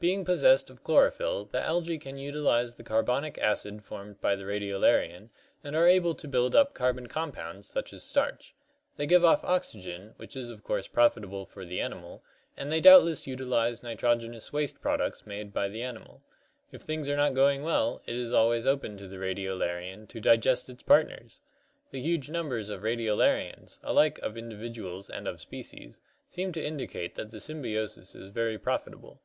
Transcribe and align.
Being 0.00 0.24
possessed 0.24 0.70
of 0.70 0.84
chlorophyl, 0.84 1.46
the 1.50 1.60
Algae 1.60 1.98
can 1.98 2.16
utilize 2.16 2.76
the 2.76 2.84
carbonic 2.84 3.36
acid 3.38 3.82
formed 3.82 4.20
by 4.20 4.36
the 4.36 4.44
Radiolarian, 4.44 5.30
and 5.64 5.74
are 5.74 5.88
able 5.88 6.14
to 6.14 6.28
build 6.28 6.54
up 6.54 6.72
carbon 6.72 7.08
compounds, 7.08 7.66
such 7.66 7.92
as 7.92 8.04
starch. 8.04 8.54
They 8.96 9.06
give 9.08 9.24
off 9.24 9.42
oxygen, 9.42 10.14
which 10.16 10.36
is 10.36 10.52
of 10.52 10.62
course 10.62 10.86
profitable 10.86 11.46
for 11.46 11.64
the 11.64 11.80
animal, 11.80 12.22
and 12.56 12.70
they 12.70 12.80
doubtless 12.80 13.26
utilize 13.26 13.82
nitrogenous 13.82 14.52
waste 14.52 14.80
products 14.80 15.26
made 15.26 15.52
by 15.52 15.66
the 15.68 15.82
animal. 15.82 16.22
If 16.70 16.82
things 16.82 17.08
are 17.08 17.16
not 17.16 17.34
going 17.34 17.64
well, 17.64 18.00
it 18.06 18.14
is 18.14 18.32
always 18.32 18.68
open 18.68 18.98
to 18.98 19.08
the 19.08 19.18
Radio 19.18 19.56
larian 19.56 20.06
to 20.10 20.20
digest 20.20 20.68
its 20.68 20.84
partners! 20.84 21.40
The 21.90 22.00
huge 22.00 22.30
numbers 22.30 22.68
of 22.70 22.82
Radiolarians— 22.82 23.80
alike 23.82 24.20
of 24.20 24.36
individuals 24.36 25.10
and 25.10 25.26
of 25.26 25.40
species— 25.40 26.00
seem 26.28 26.52
to 26.52 26.64
indicate 26.64 27.16
that 27.16 27.32
the 27.32 27.40
sym 27.40 27.60
biosis 27.64 28.14
is 28.14 28.28
very 28.28 28.60
profitable." 28.60 29.18